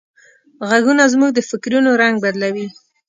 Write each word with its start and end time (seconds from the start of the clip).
غږونه 0.69 1.03
زموږ 1.13 1.31
د 1.35 1.39
فکرونو 1.49 1.89
رنگ 2.01 2.15
بدلوي. 2.23 2.67